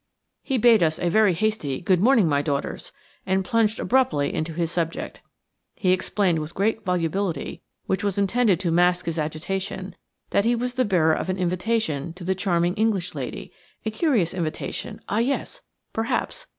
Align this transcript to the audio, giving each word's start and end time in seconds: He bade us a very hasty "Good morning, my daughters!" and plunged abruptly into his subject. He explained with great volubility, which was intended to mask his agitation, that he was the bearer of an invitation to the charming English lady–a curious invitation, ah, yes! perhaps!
He 0.41 0.57
bade 0.57 0.81
us 0.81 0.97
a 0.97 1.09
very 1.11 1.35
hasty 1.35 1.79
"Good 1.79 1.99
morning, 2.01 2.27
my 2.27 2.41
daughters!" 2.41 2.91
and 3.23 3.45
plunged 3.45 3.79
abruptly 3.79 4.33
into 4.33 4.51
his 4.53 4.71
subject. 4.71 5.21
He 5.75 5.91
explained 5.91 6.39
with 6.39 6.55
great 6.55 6.83
volubility, 6.83 7.61
which 7.85 8.03
was 8.03 8.17
intended 8.17 8.59
to 8.61 8.71
mask 8.71 9.05
his 9.05 9.19
agitation, 9.19 9.95
that 10.31 10.43
he 10.43 10.55
was 10.55 10.73
the 10.73 10.85
bearer 10.85 11.13
of 11.13 11.29
an 11.29 11.37
invitation 11.37 12.13
to 12.13 12.23
the 12.23 12.33
charming 12.33 12.73
English 12.73 13.13
lady–a 13.13 13.91
curious 13.91 14.33
invitation, 14.33 15.01
ah, 15.07 15.19
yes! 15.19 15.61
perhaps! 15.93 16.47